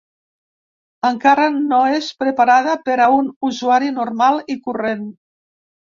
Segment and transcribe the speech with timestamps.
[1.09, 5.05] Encara no és preparada per a un usuari normal i corrent.